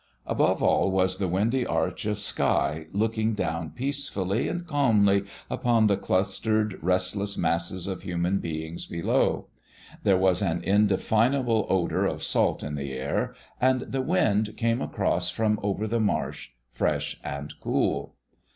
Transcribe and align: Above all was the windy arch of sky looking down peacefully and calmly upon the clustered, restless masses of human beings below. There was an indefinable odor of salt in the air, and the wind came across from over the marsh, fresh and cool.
Above 0.25 0.63
all 0.63 0.89
was 0.89 1.17
the 1.19 1.27
windy 1.27 1.63
arch 1.63 2.07
of 2.07 2.17
sky 2.17 2.87
looking 2.91 3.35
down 3.35 3.69
peacefully 3.69 4.47
and 4.47 4.65
calmly 4.65 5.25
upon 5.47 5.85
the 5.85 5.95
clustered, 5.95 6.79
restless 6.81 7.37
masses 7.37 7.85
of 7.85 8.01
human 8.01 8.39
beings 8.39 8.87
below. 8.87 9.47
There 10.01 10.17
was 10.17 10.41
an 10.41 10.63
indefinable 10.63 11.67
odor 11.69 12.07
of 12.07 12.23
salt 12.23 12.63
in 12.63 12.73
the 12.73 12.93
air, 12.93 13.35
and 13.61 13.81
the 13.81 14.01
wind 14.01 14.57
came 14.57 14.81
across 14.81 15.29
from 15.29 15.59
over 15.61 15.85
the 15.85 15.99
marsh, 15.99 16.49
fresh 16.71 17.19
and 17.23 17.53
cool. 17.61 18.15